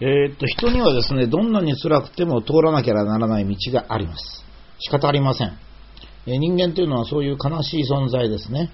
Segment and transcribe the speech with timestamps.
[0.00, 4.44] えー、っと、人にはですね、どんなに辛くても通らなきゃならない道があります。
[4.78, 5.58] 仕方ありません。
[6.26, 8.70] えー、人間というのはそういう悲しい存在ですね。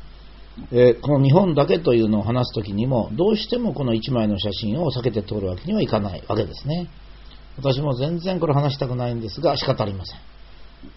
[0.71, 6.88] えー、この日本だけというのを話すときにも、どうしてもこの1枚の写真を避けて通るわけにはいかないわけですね。
[7.56, 10.21] 私も全然これ話したくないんですが、仕方ありません。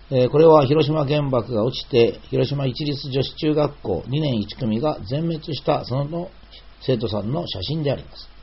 [0.09, 6.29] えこれは広島原爆が落ちて、広島市立女子中学校2年1組が全滅したその
[6.81, 8.36] 生徒さんの写真であります。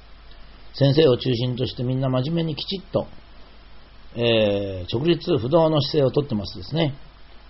[0.76, 3.06] 先生を中心としてみんな真面目にきちっと、
[4.16, 6.94] えー、直立不動の姿勢をとってますですね。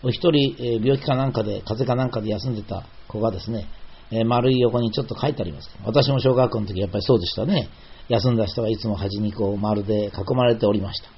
[0.02, 3.66] お一人、えー、病気かなんかで、風邪かなんかで休んでた子がですね、
[4.10, 5.70] えー、丸い横にちょっと書いてあります。
[5.84, 7.70] 私も小学校の時やっぱりそうでしたね。
[8.08, 11.08] 休んだ人はいつも端にこう丸で囲まれておりました。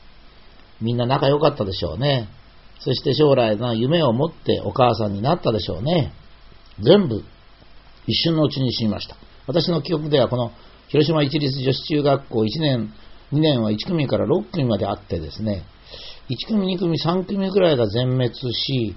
[0.80, 2.28] みんな仲良かったでしょうね。
[2.78, 6.12] そして将来の夢を持ってお母さんになったでしょうね。
[6.78, 7.24] 全部
[8.06, 9.16] 一瞬のうちに死にました。
[9.48, 10.52] 私の記憶ではこの
[10.96, 12.90] 広島市立女子中学校1年、
[13.30, 15.64] 2年は1組から6組まであってですね、
[16.30, 18.96] 1組、2組、3組ぐらいが全滅し、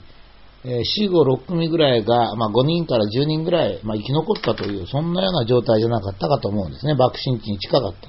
[0.63, 6.95] え4、5、6組ぐらいが、まあ、5人から10人ぐらい、まあ、生き残ったという、そんなような状態じゃなかったかと思うんですね。
[6.95, 8.07] 爆心地に近かった。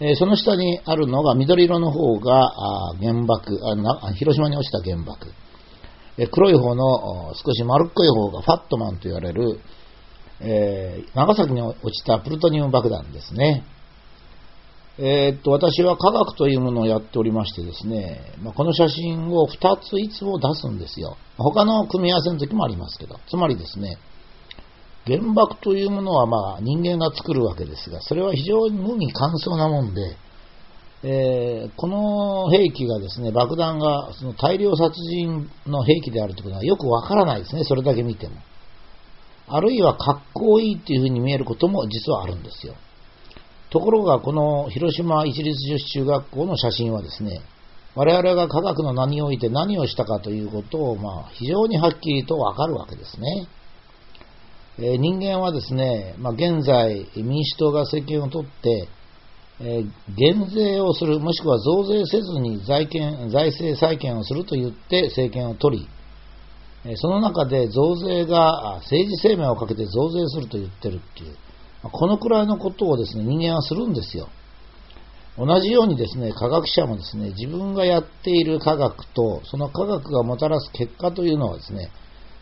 [0.00, 5.28] えー、その下にあるのが緑色の方があ原爆あな広島に落ちた原爆、
[6.18, 9.60] えー、黒い方の少し丸っこい方がファットマンと言われる、
[10.40, 13.64] えー、長崎に落ちたプルトニウム爆弾ですね。
[14.98, 21.18] えー、っと私は科学というものをやっておりましてですね、まあ、この写真を2ついつも出すんですよ。
[21.36, 23.98] 他の組み合わせの時もありますけど、つまりですね、
[25.06, 30.16] 原爆というものはまあ人間が作るわけですが、それは非常に無味乾燥なもんで、
[31.02, 38.36] えー、この兵器がですね、爆弾がその大量殺人の兵器であるということはよくわからないですね、それだけ見ても。
[39.48, 42.74] あるいはかっこいいっていうふうに見えることも実はあるんですよ。
[43.70, 47.42] ところが、この広島市立女子中学校の写真はですね、
[47.94, 53.48] 我々が科学の名において何をしたかということを、まあ、非常にはっきりとわかるわけですね。
[54.78, 58.88] え人間はですね、まあ、現在、民主党が政権を取って、
[59.58, 59.84] え
[60.14, 65.88] 減税をする、もしくは増税せずに財権財政再建をすると言って政権を取り、
[66.94, 71.36] その中で増税が政治生命をかけて増税すると言ってるっていう、
[71.82, 74.28] このくらいのことをですね、人間はするんですよ。
[75.38, 81.90] 同じようにですね、科学者もですね、自分がやっている科学と、その科学がもたらす結果というのはですね、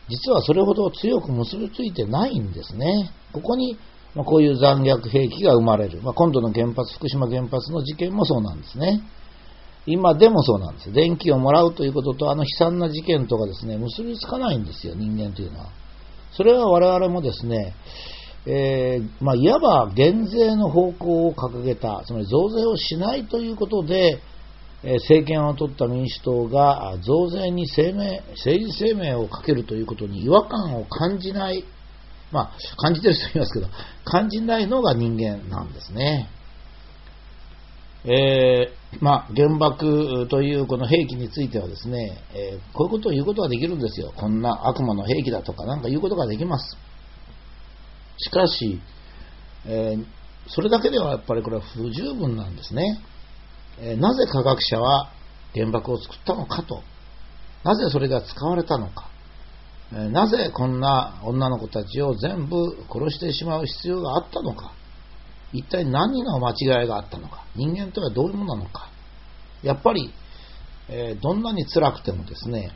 [0.08, 3.10] 実はそれほど強く結びついてないんですね。
[3.32, 3.76] ここに、
[4.14, 6.00] ま、こういう残虐兵器が生まれる。
[6.02, 9.02] まあ、今度の原発、福島原発の事件もそうなんですね。
[9.86, 10.92] 今でもそうなんです。
[10.92, 15.66] 電気をもらうということと、あの悲惨な事件とかですね、結びつかないんですよ、人間というのは。
[16.32, 17.74] それは我々もですね、
[18.46, 24.20] えー、まあ、いわば減税の方向を掲げた、つまり増税をしないということで、
[24.86, 31.64] え政権を取った民主党が増税に生命政治生命をかけるということに違和感を感じない、
[32.30, 33.68] まあ、感じてる人いますけど、
[34.04, 36.28] 感じないのが人間なんですね。
[38.06, 44.12] えー、まあ、原爆というこの兵器についてはですね、えー、こういうことを言うことができるんですよ。
[44.14, 46.76] こんな悪魔の兵器だとかなんか言うことができます。
[48.18, 48.80] しかし、
[49.66, 50.04] えー、
[50.48, 53.00] それだけではやっぱりこれは不十分なんですね。
[53.80, 55.10] えなぜ科学者は
[55.54, 56.82] 原爆を作ったのかと、
[57.64, 59.08] なぜそれが使われたのか、
[59.92, 62.56] えなぜこんな女の子たちを全部
[62.90, 64.72] 殺してしまう必要があったのか、
[65.54, 68.90] 一体何の間違いがあったのか、人間とはどういうものなのか、
[69.62, 70.12] やっぱり、
[70.88, 72.72] えどんなに辛くてもですね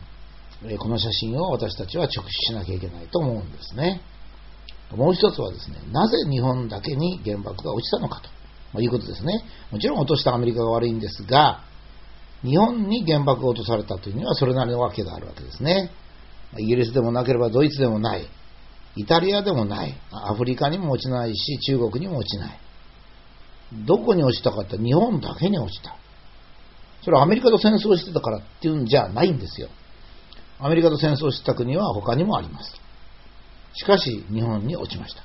[0.65, 4.00] え、この写真を私たちは直視しなきゃいけないと思うんですね。
[4.91, 8.28] もう一つはですね、なぜ日本だけに原爆が落ちたのかと。
[8.72, 9.45] ま、いうことですね。
[9.71, 11.62] もちろん落としたアメリカが悪いんですが、
[12.43, 15.91] 日本に原爆が落とされたというにはそれなりの訳があるわけですね。
[16.59, 18.27] イギリスでもなければドイツでもない。
[18.97, 19.95] イタリアでもない。
[20.10, 22.60] アフリカにも落ちないし、中国にも落ちない。
[23.72, 25.97] どこに落ちたかって日本だけに落ちた。
[27.03, 29.68] それはアメリカと戦争してたからっていうんじゃないんですよ。
[30.59, 32.74] アメリカと戦争してた国は他にもあります。
[33.74, 35.22] しかし日本に落ちました。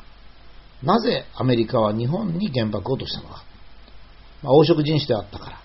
[0.84, 3.44] なぜアメリカは日本に原爆を落としたのか。
[4.44, 5.62] まあ、黄色人種であったから、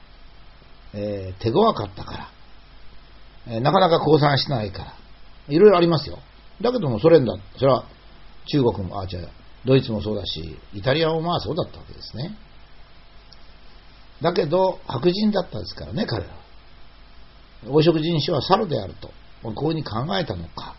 [0.95, 2.31] えー、手強かったから、
[3.49, 4.95] えー、なかなか降参しないから、
[5.49, 6.21] いろいろありますよ。
[6.61, 7.85] だけどもソ連だ、それは
[8.47, 9.21] 中国も、あ、じゃ
[9.65, 12.37] ドイツもそうだし、イタリアもまあそうだったわけですね。
[14.21, 16.39] だけど、白人だったですからね、彼らは。
[17.63, 19.09] 黄色人種は猿であると、
[19.43, 20.75] こういうふうに考えたのか。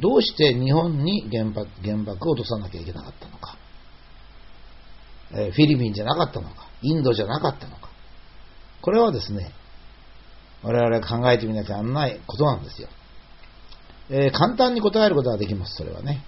[0.00, 3.56] どうして日本に原爆原爆を落とさなきゃいけなかったのか。
[5.32, 7.90] えフィリピンじゃなかったのか、インドじゃなかったのか。
[8.80, 9.52] これはですね、
[10.62, 12.88] 我々が考えてみなきゃならないことなんですよ。
[14.08, 16.24] えー、簡単に答えることができます、それはね。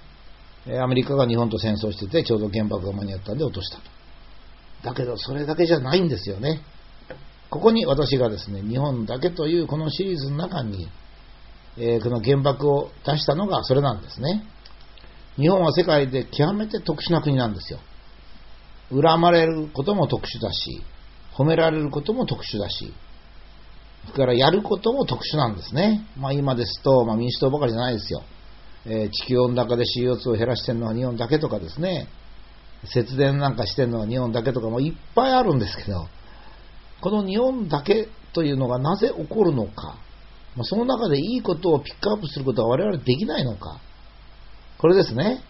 [0.81, 3.98] アメリカが日本と戦争してて、ちょうど原爆が間に合ったんで落としたと。
[4.83, 6.63] だけど、それだけじゃないんですよね。
[7.51, 10.89] ここに私がですね、日本だけというこのシリーズの中に、
[11.79, 14.45] えー、この原爆を出したのがそれなんですね。
[15.37, 17.79] 日本は世界で極めて特殊な国なんですよ。
[18.91, 20.83] 恨まれることも特殊だし、
[21.37, 22.93] 褒められることも特殊だし、
[24.07, 26.07] それからやることも特殊なんですね。
[26.17, 28.23] まあ今ですと、まあ民主党ばかりじゃないですよ。
[28.85, 32.09] えー、地球温暖化で CO2 を減らしてるのは日本だけとかですね、
[32.85, 36.07] 節電なんかしてるのは日本だけとかもいっぱいあるんですけど、
[37.01, 39.99] この日本だけというのがなぜ起こるのか、
[40.63, 43.81] その中でいいことをピックアップすることは我々できないのか、
[44.79, 45.43] これですね。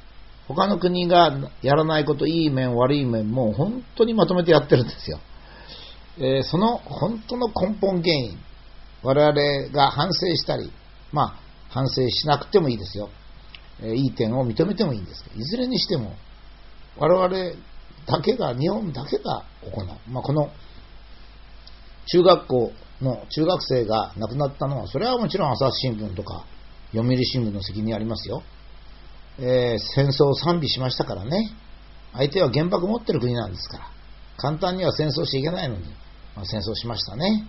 [0.48, 5.20] 他の国がやらないこと、いい面、悪い面もう本当にまとめてやってるんですよ。
[6.18, 8.38] えー、その本当の根本原因、
[9.02, 10.72] 我々が反省したり、
[11.12, 11.34] まあ、
[11.68, 13.10] 反省しなくてもいいですよ。
[13.80, 16.14] えー、いい点を認めてもいいんですけど、いずれにしても、
[16.98, 17.28] 我々
[18.06, 19.86] だけが、日本だけが行う。
[20.10, 20.50] まあ、この
[22.06, 22.72] 中学校
[23.02, 26.44] の中学生が亡くなったのは、それはもちろん朝日新聞とか
[26.92, 28.42] 読売新聞の責任ありますよ。
[29.38, 31.52] えー、戦争を賛美しましたからね。
[32.14, 33.90] 相手は原爆持ってる国なんですから。
[34.38, 35.84] 簡単には戦争しちゃいけないのに、
[36.34, 37.46] まあ、戦争しましたね。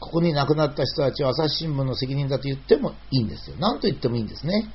[0.00, 3.56] ここに亡くなった人たちは朝日新聞の責任だと言ってもいいんですよ。
[3.58, 4.70] 何と言ってもいいんですね。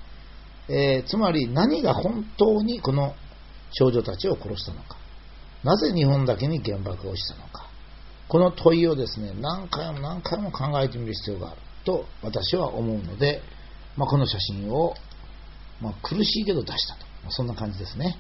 [0.68, 3.14] えー、つまり何が本当にこの
[3.72, 4.98] 少女たちを殺したのか。
[5.64, 7.70] なぜ日本だけに原爆をしたのか。
[8.28, 13.42] この問いをですね、何回も何回も考えてみる必要があると私は思うので、
[13.98, 14.96] まあ、この写真を、
[15.82, 17.06] まあ、苦しいけど出したと。
[17.24, 18.18] まあそんな感じですね。